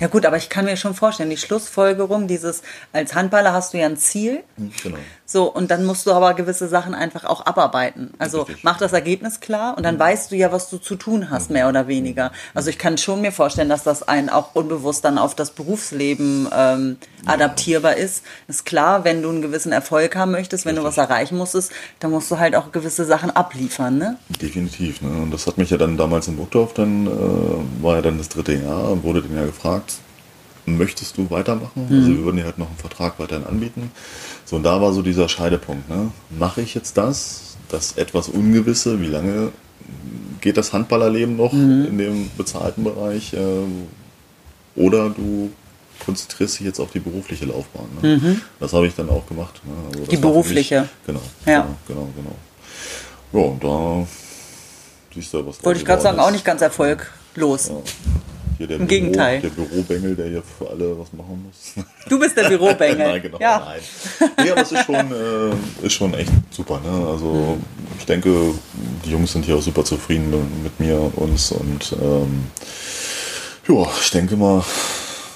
[0.00, 3.78] Ja gut, aber ich kann mir schon vorstellen, die Schlussfolgerung dieses, als Handballer hast du
[3.78, 4.42] ja ein Ziel.
[4.82, 4.98] Genau.
[5.32, 8.12] So, und dann musst du aber gewisse Sachen einfach auch abarbeiten.
[8.18, 8.64] Also Richtig.
[8.64, 10.00] mach das Ergebnis klar und dann mhm.
[10.00, 11.54] weißt du ja, was du zu tun hast, mhm.
[11.54, 12.32] mehr oder weniger.
[12.52, 16.48] Also ich kann schon mir vorstellen, dass das einen auch unbewusst dann auf das Berufsleben
[16.54, 18.24] ähm, adaptierbar ist.
[18.46, 20.94] Ist klar, wenn du einen gewissen Erfolg haben möchtest, wenn Richtig.
[20.94, 24.18] du was erreichen musstest, dann musst du halt auch gewisse Sachen abliefern, ne?
[24.28, 25.22] Definitiv, ne?
[25.22, 28.28] Und das hat mich ja dann damals in Burgdorf, dann äh, war ja dann das
[28.28, 29.94] dritte Jahr und wurde dann ja gefragt,
[30.66, 31.86] möchtest du weitermachen?
[31.88, 31.96] Mhm.
[31.96, 33.90] Also wir würden dir halt noch einen Vertrag weiterhin anbieten.
[34.44, 36.10] So, und da war so dieser Scheidepunkt, ne?
[36.30, 39.52] Mache ich jetzt das, das etwas Ungewisse, wie lange
[40.40, 41.86] geht das Handballerleben noch mhm.
[41.86, 43.32] in dem bezahlten Bereich?
[43.32, 43.38] Äh,
[44.74, 45.50] oder du
[46.04, 47.86] konzentrierst dich jetzt auf die berufliche Laufbahn.
[48.00, 48.16] Ne?
[48.16, 48.40] Mhm.
[48.58, 49.60] Das habe ich dann auch gemacht.
[49.64, 49.72] Ne?
[49.92, 50.82] Also die berufliche.
[50.82, 51.66] Mich, genau, ja.
[51.86, 52.36] genau, genau,
[53.32, 53.40] genau.
[53.40, 54.06] Ja, und da
[55.14, 57.68] siehst du, was Wollte ich gerade sagen, auch nicht ganz erfolglos.
[57.68, 57.76] Ja.
[58.58, 59.40] Hier der Im Büro, Gegenteil.
[59.40, 61.84] Der Bürobengel, der hier für alle was machen muss.
[62.08, 62.98] Du bist der Bürobengel.
[63.06, 63.38] nein, genau.
[63.38, 63.60] Ja.
[63.64, 64.30] Nein.
[64.44, 66.80] Nee, aber es ist schon, äh, ist schon echt super.
[66.80, 67.06] Ne?
[67.08, 67.58] Also
[67.98, 68.54] ich denke,
[69.04, 70.30] die Jungs sind hier auch super zufrieden
[70.62, 71.52] mit mir und uns.
[71.52, 72.46] Und ähm,
[73.68, 74.64] ja, ich denke mal,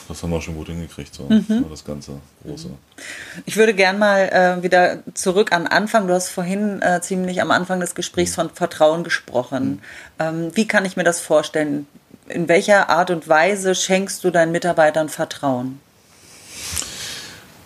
[0.09, 1.66] das haben wir schon gut hingekriegt, so mhm.
[1.68, 2.12] das ganze
[2.44, 2.70] Große.
[3.44, 6.07] Ich würde gern mal äh, wieder zurück an Anfang.
[6.07, 8.42] Du hast vorhin äh, ziemlich am Anfang des Gesprächs mhm.
[8.42, 9.81] von Vertrauen gesprochen.
[10.18, 10.24] Mhm.
[10.24, 11.87] Ähm, wie kann ich mir das vorstellen?
[12.28, 15.80] In welcher Art und Weise schenkst du deinen Mitarbeitern Vertrauen?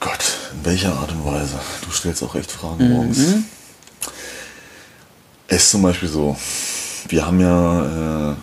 [0.00, 1.58] Gott, in welcher Art und Weise?
[1.82, 2.92] Du stellst auch echt Fragen mhm.
[2.92, 3.18] morgens.
[5.48, 6.36] Es ist zum Beispiel so,
[7.08, 8.36] wir haben ja äh,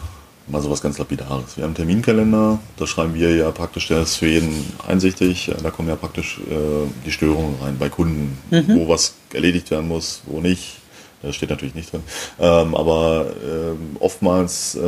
[0.48, 1.56] mal so was ganz Lapidares.
[1.56, 5.70] Wir haben einen Terminkalender, da schreiben wir ja praktisch, der ist für jeden einsichtig, da
[5.70, 8.76] kommen ja praktisch äh, die Störungen rein bei Kunden, mhm.
[8.76, 10.78] wo was erledigt werden muss, wo nicht.
[11.22, 12.04] Das steht natürlich nicht drin.
[12.40, 14.80] Ähm, aber äh, oftmals, äh,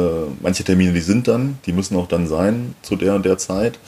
[0.42, 3.80] manche Termine, die sind dann, die müssen auch dann sein zu der und der Zeit.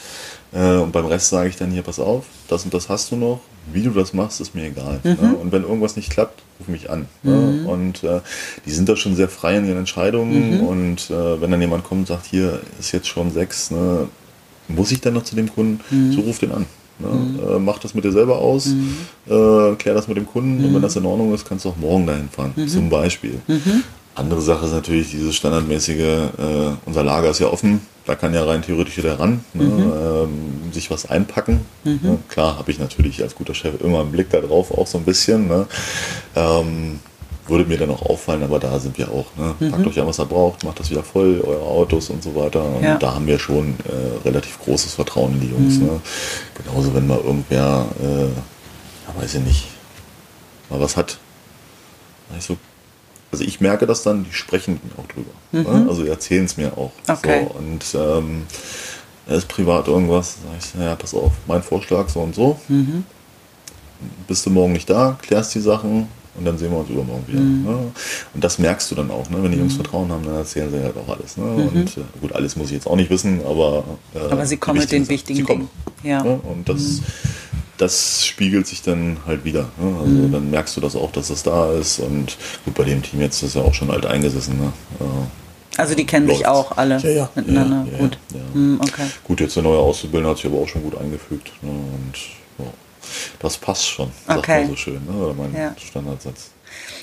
[0.53, 3.15] Äh, und beim Rest sage ich dann hier, pass auf, das und das hast du
[3.15, 3.41] noch.
[3.71, 4.99] Wie du das machst, ist mir egal.
[5.03, 5.17] Mhm.
[5.21, 5.35] Ne?
[5.35, 7.05] Und wenn irgendwas nicht klappt, ruf mich an.
[7.21, 7.35] Ne?
[7.35, 7.63] Mhm.
[7.63, 7.69] Ne?
[7.69, 8.21] Und äh,
[8.65, 10.57] die sind da schon sehr frei in ihren Entscheidungen.
[10.57, 10.67] Mhm.
[10.67, 14.07] Und äh, wenn dann jemand kommt und sagt, hier ist jetzt schon sechs, ne?
[14.67, 16.11] muss ich dann noch zu dem Kunden, mhm.
[16.11, 16.65] so ruf den an.
[17.01, 17.07] Ne?
[17.07, 17.55] Mhm.
[17.55, 18.95] Äh, mach das mit dir selber aus, mhm.
[19.27, 21.77] äh, klär das mit dem Kunden und wenn das in Ordnung ist, kannst du auch
[21.77, 23.39] morgen dahin fahren, zum Beispiel.
[24.13, 26.29] Andere Sache ist natürlich dieses standardmäßige, äh,
[26.85, 29.79] unser Lager ist ja offen, da kann ja rein theoretisch jeder ran, ne, Mhm.
[29.79, 31.61] ähm, sich was einpacken.
[31.83, 32.17] Ne.
[32.27, 35.05] Klar habe ich natürlich als guter Chef immer einen Blick da drauf, auch so ein
[35.05, 35.47] bisschen.
[35.47, 35.65] Ne.
[36.35, 36.99] Ähm,
[37.51, 39.25] würde mir dann auch auffallen, aber da sind wir auch.
[39.37, 39.53] Ne.
[39.59, 39.71] Mhm.
[39.71, 42.63] Packt euch an, was ihr braucht, macht das wieder voll, eure Autos und so weiter.
[42.63, 42.97] Und Ja.
[42.97, 45.75] da haben wir schon äh, relativ großes Vertrauen in die Jungs.
[45.75, 45.85] Mhm.
[45.85, 46.01] Ne.
[46.55, 49.67] Genauso, wenn mal irgendwer, äh, ja, weiß ich nicht,
[50.69, 51.19] mal was hat.
[52.33, 52.57] Nicht so
[53.31, 55.31] also ich merke das dann, die sprechen auch drüber.
[55.51, 55.87] Ne?
[55.87, 56.91] Also die erzählen es mir auch.
[57.07, 57.13] Mhm.
[57.13, 57.47] Okay.
[57.47, 58.47] So, und ähm,
[59.27, 62.59] ist privat irgendwas, sag ich, naja, pass auf, mein Vorschlag so und so.
[62.67, 63.05] Mhm.
[64.27, 67.39] Bist du morgen nicht da, klärst die Sachen und dann sehen wir uns übermorgen wieder.
[67.39, 67.63] Mhm.
[67.63, 67.91] Ne?
[68.33, 69.41] Und das merkst du dann auch, ne?
[69.43, 71.37] wenn die Jungs Vertrauen haben, dann erzählen sie halt auch alles.
[71.37, 71.43] Ne?
[71.43, 73.83] Und äh, gut, alles muss ich jetzt auch nicht wissen, aber
[74.15, 74.31] äh, Mhm.
[74.31, 75.69] Aber sie kommen mit den wichtigen sie kommen.
[76.03, 76.09] Dingen.
[76.11, 76.23] Ja.
[76.23, 76.39] Ne?
[76.43, 77.01] Und das,
[77.77, 79.69] das spiegelt sich dann halt wieder.
[79.79, 79.95] Ne?
[79.99, 80.31] Also Mhm.
[80.31, 81.99] dann merkst du das auch, dass das da ist.
[81.99, 84.57] Und gut, bei dem Team jetzt ist ja auch schon alt eingesessen.
[84.57, 84.71] Ne?
[84.99, 85.03] Äh,
[85.81, 86.49] Also die kennen sich läuft's.
[86.49, 87.29] auch alle Ja, ja.
[87.35, 87.85] miteinander.
[87.87, 88.17] Ja, ja, Gut.
[88.33, 88.39] ja.
[88.53, 89.05] Hm, okay.
[89.23, 91.51] Gut, jetzt der neue Auszubildende hat sich aber auch schon gut eingefügt.
[91.61, 91.69] Ne?
[91.71, 92.13] Und
[93.39, 94.61] das passt schon, sagt Okay.
[94.61, 95.01] man so schön.
[95.05, 95.23] Ne?
[95.25, 95.75] Oder mein Ja.
[95.77, 96.51] Standardsatz.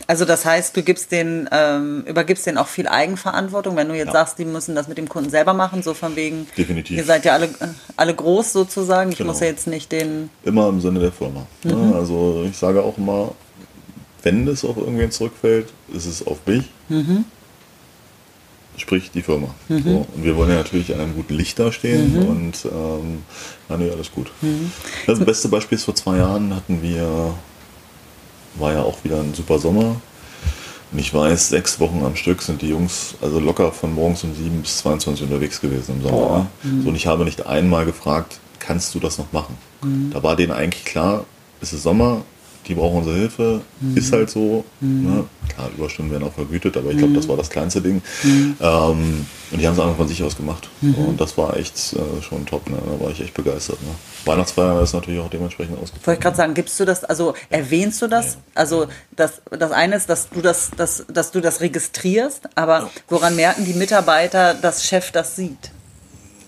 [0.07, 4.07] Also das heißt, du gibst den, ähm, übergibst denen auch viel Eigenverantwortung, wenn du jetzt
[4.09, 4.12] Ja.
[4.14, 6.97] sagst, die müssen das mit dem Kunden selber machen, so von wegen, Definitiv.
[6.97, 7.51] ihr seid ja alle,
[7.97, 9.33] alle groß sozusagen, ich Genau.
[9.33, 11.47] muss ja jetzt nicht den, Immer im Sinne der Firma.
[11.64, 11.90] Mhm.
[11.90, 11.94] Ne?
[11.97, 13.33] Also ich sage auch immer,
[14.23, 16.64] wenn es auf irgendwen zurückfällt, ist es auf mich.
[16.88, 17.27] Mhm.
[18.79, 19.49] Sprich die Firma.
[19.69, 20.07] So.
[20.14, 22.29] Und wir wollen ja natürlich an einem guten Licht dastehen Mhm.
[22.29, 23.23] und ähm,
[23.69, 24.31] na, nee, alles gut.
[25.07, 27.35] Das beste Beispiel ist vor zwei Jahren hatten wir,
[28.55, 29.97] war ja auch wieder ein super Sommer.
[30.91, 34.35] Und ich weiß, sechs Wochen am Stück sind die Jungs also locker von morgens um
[34.35, 36.49] sieben bis 22 unterwegs gewesen im Sommer.
[36.62, 36.83] ne?
[36.83, 39.57] So, und ich habe nicht einmal gefragt, kannst du das noch machen?
[40.12, 41.25] Da war denen eigentlich klar,
[41.61, 42.23] es ist Sommer,
[42.69, 43.63] die brauchen unsere Hilfe,
[43.95, 44.65] ist halt so.
[44.81, 45.25] Ne?
[45.49, 48.03] Klar, Überstunden werden auch vergütet, aber ich glaube, das war das kleinste Ding.
[48.61, 50.69] Ähm, und die haben es einfach von sich aus gemacht.
[50.83, 52.69] Und das war echt äh, schon top.
[52.69, 52.77] Ne?
[52.77, 53.81] Da war ich echt begeistert.
[53.83, 53.89] Ne?
[54.25, 56.21] Weihnachtsfeier ist natürlich auch dementsprechend wollte ich ausgefallen.
[56.21, 58.39] gerade sagen, gibst du das, also erwähnst du das?
[58.55, 63.37] Also das, das eine ist, dass du das, dass, dass du das registrierst, aber woran
[63.37, 65.71] merken die Mitarbeiter, dass Chef das sieht?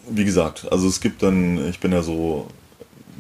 [0.09, 2.49] Wie gesagt, also es gibt dann, ich bin ja so,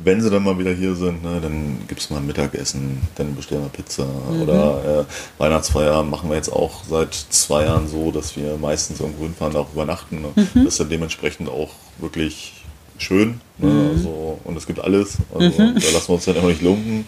[0.02, 3.62] wenn sie dann mal wieder hier sind, ne, dann gibt es mal Mittagessen, dann bestellen
[3.62, 4.06] wir Pizza
[4.40, 9.24] oder äh, Weihnachtsfeier machen wir jetzt auch seit zwei Jahren so, dass wir meistens irgendwo
[9.24, 10.22] hinfahren, auch übernachten.
[10.22, 10.46] Ne?
[10.54, 12.64] Das ist dann dementsprechend auch wirklich
[12.98, 13.40] schön.
[13.58, 13.90] Ne?
[13.94, 15.18] Also, und es gibt alles.
[15.34, 17.04] Also, Da lassen wir uns dann immer nicht lumpen.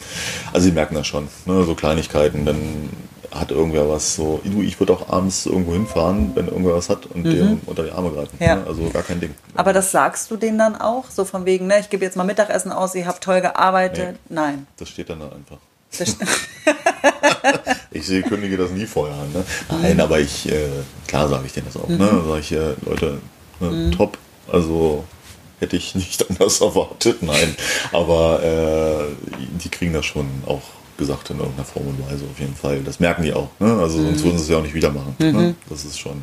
[0.53, 1.65] Also sie merken das schon, ne?
[1.65, 2.91] so Kleinigkeiten, dann
[3.33, 7.07] hat irgendwer was so, du, ich würde auch abends irgendwo hinfahren, wenn irgendwer was hat
[7.07, 8.37] und dem unter die Arme greifen.
[8.41, 8.57] Ja.
[8.57, 8.65] Ne?
[8.67, 9.35] Also gar kein Ding.
[9.55, 11.11] Aber das sagst du denen dann auch?
[11.11, 14.17] So von wegen, ne, ich gebe jetzt mal Mittagessen aus, ihr habt toll gearbeitet.
[14.29, 14.67] Nein.
[14.77, 15.59] Das steht dann da einfach.
[17.91, 19.33] Ich kündige das nie vorher an.
[19.33, 19.45] Ne?
[19.83, 20.69] Nein, aber ich, äh,
[21.07, 21.89] klar sage ich denen das auch.
[21.89, 22.23] Ne?
[22.27, 23.19] Sag ich, äh, Leute,
[23.61, 24.17] ne, top.
[24.51, 25.05] Also
[25.61, 27.55] hätte ich nicht anders erwartet, nein.
[27.93, 29.15] Aber äh,
[29.63, 30.63] die kriegen das schon auch
[30.97, 32.81] gesagt in irgendeiner Form und Weise auf jeden Fall.
[32.81, 33.49] Das merken die auch.
[33.59, 33.79] Ne?
[33.81, 35.15] Also sonst würden sie es ja auch nicht wieder machen.
[35.19, 35.55] Ne?
[35.69, 36.23] Das ist schon.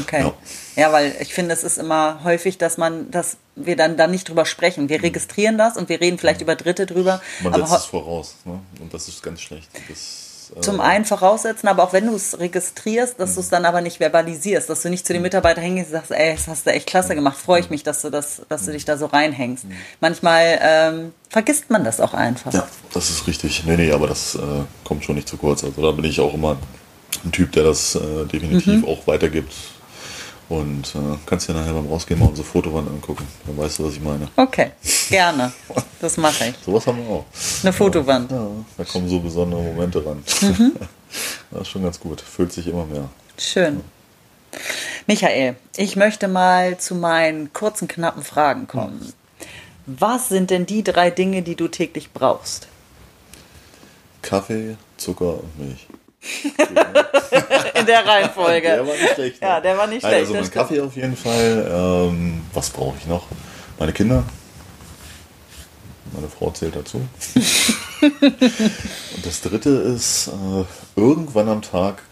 [0.00, 0.20] okay.
[0.22, 0.34] Ja.
[0.76, 0.92] Ja.
[0.92, 4.46] weil ich finde, es ist immer häufig, dass man, dass wir dann, dann nicht drüber
[4.46, 4.88] sprechen.
[4.88, 7.20] Wir registrieren das und wir reden vielleicht über Dritte drüber.
[7.42, 8.36] Man setzt es voraus.
[8.44, 8.60] Ne?
[8.80, 9.68] Und das ist ganz schlecht.
[9.88, 13.64] Das, äh, zum einen voraussetzen, aber auch wenn du es registrierst, dass du es dann
[13.64, 16.66] aber nicht verbalisierst, dass du nicht zu den Mitarbeitern hingehst und sagst, ey, das hast
[16.66, 19.06] du echt klasse gemacht, freue ich mich, dass du das, dass du dich da so
[19.06, 19.66] reinhängst.
[20.00, 22.52] Manchmal ähm, vergisst man das auch einfach.
[22.52, 23.64] Ja, das ist richtig.
[23.66, 24.38] Nee, nee, aber das äh,
[24.84, 25.64] kommt schon nicht zu kurz.
[25.64, 26.56] Also da bin ich auch immer
[27.24, 29.52] ein Typ, der das äh, definitiv auch weitergibt.
[30.50, 33.24] Und äh, kannst dir nachher beim Rausgehen mal unsere Fotowand angucken.
[33.46, 34.26] Dann weißt du, was ich meine.
[34.34, 34.72] Okay,
[35.08, 35.52] gerne.
[36.00, 36.54] Das mache ich.
[36.66, 37.24] Sowas haben wir auch.
[37.62, 38.32] Eine Fotowand.
[38.32, 40.24] Ja, da kommen so besondere Momente ran.
[41.52, 42.20] das ist schon ganz gut.
[42.20, 43.08] Fühlt sich immer mehr.
[43.38, 43.80] Schön.
[45.06, 49.12] Michael, ich möchte mal zu meinen kurzen, knappen Fragen kommen.
[49.86, 52.66] Was sind denn die drei Dinge, die du täglich brauchst?
[54.22, 55.86] Kaffee, Zucker und Milch.
[57.74, 58.68] In der Reihenfolge.
[58.68, 59.40] Der war nicht schlecht.
[59.40, 59.48] ne?
[59.48, 60.50] Ja, der war nicht Nein, schlecht, Also mein.
[60.50, 61.66] Kaffee auf jeden Fall.
[61.72, 63.26] Ähm, was brauche ich noch?
[63.78, 64.24] Meine Kinder.
[66.12, 66.98] Meine Frau zählt dazu.
[68.02, 70.64] Und das dritte ist äh,
[70.96, 72.02] irgendwann am Tag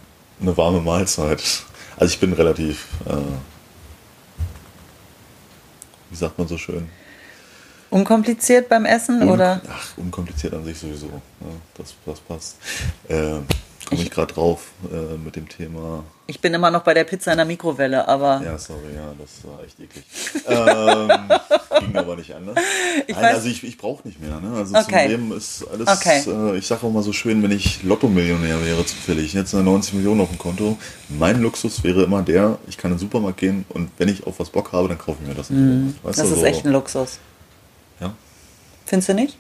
[0.41, 1.43] eine warme Mahlzeit.
[1.97, 3.15] Also ich bin relativ, äh,
[6.11, 6.89] wie sagt man so schön?
[7.91, 9.61] Unkompliziert beim Essen Un- oder?
[9.69, 11.07] Ach, unkompliziert an sich sowieso.
[11.07, 12.57] Ja, das, das passt.
[13.09, 13.41] Äh,
[13.89, 16.05] komme ich gerade drauf äh, mit dem Thema.
[16.27, 18.43] Ich bin immer noch bei der Pizza in der Mikrowelle, aber.
[18.45, 20.05] Ja, sorry, ja, das war echt eklig.
[20.47, 22.59] ähm, ging aber nicht anders.
[23.07, 24.39] Ich Nein, also ich, ich brauche nicht mehr.
[24.39, 24.55] Ne?
[24.55, 25.05] Also okay.
[25.05, 26.23] zum Leben ist alles, okay.
[26.27, 30.21] äh, ich sage auch mal so schön, wenn ich Lotto-Millionär wäre zufällig, jetzt 90 Millionen
[30.21, 30.77] auf dem Konto,
[31.09, 34.39] mein Luxus wäre immer der, ich kann in den Supermarkt gehen und wenn ich auf
[34.39, 35.49] was Bock habe, dann kaufe ich mir das.
[35.49, 36.45] Mm, das ist so?
[36.45, 37.21] echt ein Luxus.
[38.01, 38.13] Ja.
[38.85, 39.39] Findest du nicht?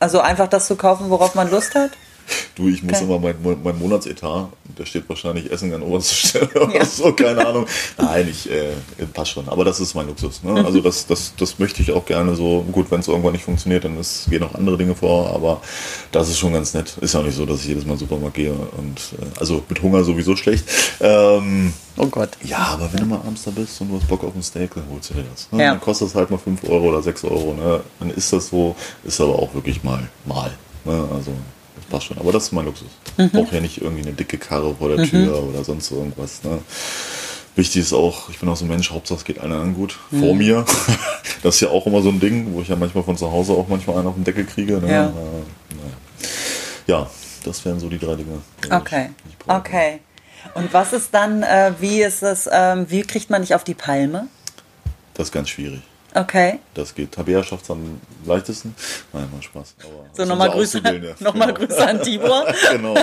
[0.00, 1.92] Also einfach das zu kaufen, worauf man Lust hat?
[2.54, 3.04] Du, ich muss okay.
[3.04, 6.84] immer mein, mein Monatsetat, der steht wahrscheinlich Essen an oberster Stelle oder ja.
[6.84, 7.66] so, keine Ahnung.
[7.96, 8.72] Nein, ich äh,
[9.14, 9.48] passt schon.
[9.48, 10.42] Aber das ist mein Luxus.
[10.42, 10.62] Ne?
[10.62, 12.62] Also das, das, das möchte ich auch gerne so.
[12.70, 15.62] Gut, wenn es irgendwann nicht funktioniert, dann ist, gehen auch andere Dinge vor, aber
[16.12, 16.94] das ist schon ganz nett.
[17.00, 19.40] Ist ja auch nicht so, dass ich jedes Mal in den Supermarkt gehe und äh,
[19.40, 20.68] also mit Hunger sowieso schlecht.
[21.00, 22.30] Ähm, oh Gott.
[22.44, 24.74] Ja, aber wenn du mal abends da bist und du hast Bock auf ein Steak,
[24.74, 25.50] dann holst du dir das.
[25.52, 25.62] Ne?
[25.62, 25.70] Ja.
[25.70, 27.54] Dann kostet es halt mal 5 Euro oder 6 Euro.
[27.54, 27.80] Ne?
[27.98, 30.50] Dann ist das so, ist aber auch wirklich mal mal.
[30.84, 31.08] Ne?
[31.14, 31.32] Also
[31.92, 32.18] das schon.
[32.18, 32.88] Aber das ist mein Luxus.
[33.16, 33.24] Mhm.
[33.26, 35.10] Ich brauche ja nicht irgendwie eine dicke Karre vor der mhm.
[35.10, 35.48] Tür mhm.
[35.48, 36.42] oder sonst irgendwas.
[36.44, 36.58] Ne?
[37.54, 39.98] Wichtig ist auch, ich bin auch so ein Mensch, Hauptsache es geht allen anderen gut.
[40.10, 40.20] Mhm.
[40.20, 40.64] Vor mir.
[41.42, 43.52] Das ist ja auch immer so ein Ding, wo ich ja manchmal von zu Hause
[43.54, 44.74] auch manchmal einen auf den Deckel kriege.
[44.74, 44.92] Ne?
[44.92, 45.12] Ja.
[46.86, 47.10] Ja,
[47.44, 48.38] das wären so die drei Dinge.
[48.70, 49.10] Okay.
[49.48, 50.00] okay.
[50.54, 53.74] Und was ist dann, äh, wie ist es, äh, wie kriegt man dich auf die
[53.74, 54.28] Palme?
[55.14, 55.82] Das ist ganz schwierig.
[56.14, 56.58] Okay.
[56.74, 57.12] Das geht.
[57.12, 58.74] Tabea schafft es am leichtesten.
[59.12, 59.74] Nein, mal Spaß.
[59.80, 60.80] Aber so, nochmal Grüße,
[61.20, 61.52] noch genau.
[61.52, 62.46] Grüße an Tibor.
[62.70, 62.96] genau.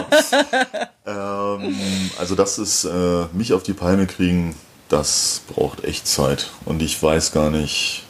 [1.05, 1.75] ähm,
[2.19, 4.55] also das ist, äh, mich auf die Palme kriegen,
[4.89, 6.49] das braucht echt Zeit.
[6.65, 8.03] Und ich weiß gar nicht,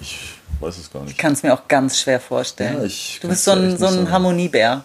[0.00, 0.18] ich
[0.60, 1.12] weiß es gar nicht.
[1.12, 2.78] Ich kann es mir auch ganz schwer vorstellen.
[2.78, 4.84] Ja, ich du bist so ein, so ein Harmoniebär.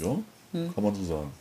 [0.00, 0.16] Ja,
[0.52, 0.74] hm.
[0.74, 1.32] kann man so sagen.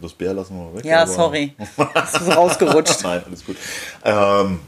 [0.00, 0.84] Das Bär lassen wir mal weg.
[0.84, 1.54] Ja, sorry.
[1.94, 3.02] Das ist rausgerutscht.
[3.02, 3.56] Nein, alles gut.
[4.04, 4.60] Ähm,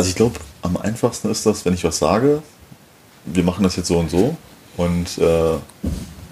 [0.00, 2.42] also ich glaube, am einfachsten ist das, wenn ich was sage,
[3.26, 4.36] wir machen das jetzt so und so
[4.76, 5.58] und äh,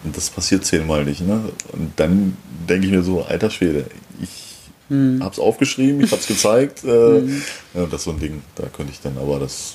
[0.04, 1.20] das passiert zehnmal nicht.
[1.20, 1.52] Ne?
[1.72, 2.36] Und dann
[2.68, 3.86] denke ich mir so, alter Schwede,
[4.22, 4.56] ich
[4.88, 5.22] hm.
[5.22, 6.84] habe es aufgeschrieben, ich habe es gezeigt.
[6.84, 7.42] Äh, hm.
[7.74, 9.74] ja, das ist so ein Ding, da könnte ich dann, aber das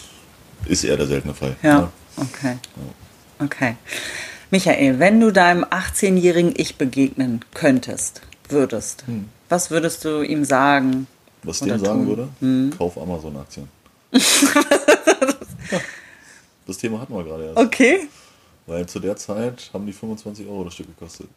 [0.66, 1.56] ist eher der seltene Fall.
[1.62, 1.90] Ja, ne?
[2.18, 2.58] okay.
[2.76, 3.46] Ja.
[3.46, 3.76] Okay.
[4.50, 9.26] Michael, wenn du deinem 18-jährigen Ich begegnen könntest, würdest, hm.
[9.50, 11.08] was würdest du ihm sagen?
[11.44, 12.30] Was ich dem sagen würde?
[12.40, 12.72] Hm.
[12.78, 13.68] Kauf Amazon-Aktien.
[16.68, 17.58] das Thema hatten wir gerade erst.
[17.58, 18.08] Okay.
[18.66, 21.28] Weil zu der Zeit haben die 25 Euro das Stück gekostet.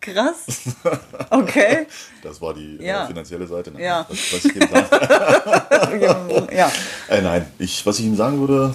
[0.00, 0.46] Krass.
[1.32, 1.86] Okay.
[2.24, 3.06] Das war die äh, ja.
[3.06, 3.70] finanzielle Seite.
[3.70, 4.04] Nein, ja.
[4.08, 4.62] Das, was ich ihm
[6.56, 6.72] ja.
[7.08, 8.74] Äh, nein, ich, was ich ihm sagen würde,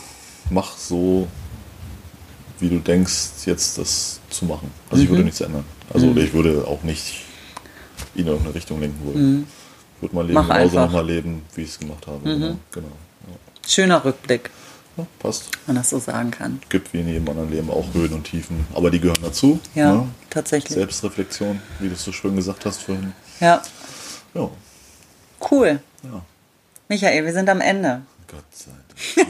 [0.50, 1.28] mach so,
[2.60, 4.72] wie du denkst, jetzt das zu machen.
[4.90, 5.04] Also mhm.
[5.04, 5.26] ich würde mhm.
[5.26, 5.66] nichts ändern.
[5.94, 6.18] Also mhm.
[6.18, 7.24] ich würde auch nicht
[8.16, 9.32] in irgendeine Richtung lenken wollen.
[9.32, 9.48] Mhm.
[9.98, 12.28] Ich würde mein Leben mach genauso nochmal leben, wie ich es gemacht habe.
[12.28, 12.60] Mhm.
[12.72, 12.92] Genau.
[13.68, 14.50] Schöner Rückblick.
[14.98, 15.50] Ja, passt.
[15.66, 16.62] Wenn man das so sagen kann.
[16.70, 19.60] Gibt wie in jedem anderen Leben auch Höhen und Tiefen, aber die gehören dazu.
[19.74, 20.08] Ja, ne?
[20.30, 20.74] tatsächlich.
[20.74, 23.14] Selbstreflexion, wie du es so schön gesagt hast vorhin.
[23.40, 23.62] Ja.
[24.34, 24.50] Ja.
[25.52, 25.80] Cool.
[26.04, 26.26] Ja.
[26.88, 28.04] Michael, wir sind am Ende.
[28.28, 28.72] Gott sei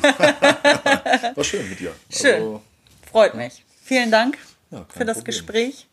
[0.02, 1.36] Dank.
[1.36, 1.94] War schön mit dir.
[2.10, 2.36] Schön.
[2.36, 2.62] Also,
[3.12, 3.64] Freut mich.
[3.84, 4.38] Vielen Dank
[4.72, 5.26] ja, für das Problem.
[5.26, 5.88] Gespräch.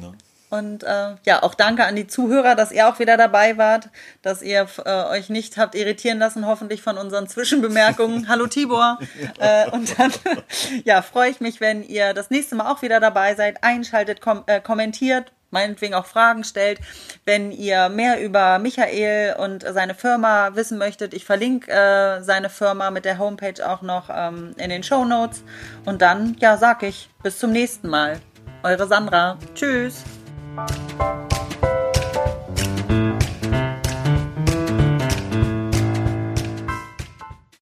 [0.00, 0.12] Ja.
[0.58, 3.88] Und äh, ja, auch danke an die Zuhörer, dass ihr auch wieder dabei wart,
[4.22, 8.28] dass ihr äh, euch nicht habt irritieren lassen, hoffentlich von unseren Zwischenbemerkungen.
[8.28, 8.98] Hallo Tibor.
[9.40, 10.12] äh, und dann
[10.84, 14.44] ja, freue ich mich, wenn ihr das nächste Mal auch wieder dabei seid, einschaltet, kom
[14.46, 16.78] äh, kommentiert, meinetwegen auch Fragen stellt.
[17.24, 22.92] Wenn ihr mehr über Michael und seine Firma wissen möchtet, ich verlinke äh, seine Firma
[22.92, 25.42] mit der Homepage auch noch ähm, in den Show Notes.
[25.84, 28.20] Und dann, ja, sag ich, bis zum nächsten Mal.
[28.62, 29.36] Eure Sandra.
[29.56, 30.04] Tschüss.
[30.56, 31.43] Música